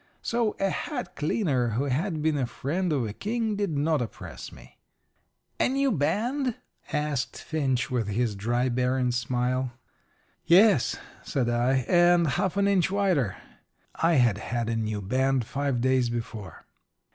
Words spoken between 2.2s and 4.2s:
been a friend of a king did not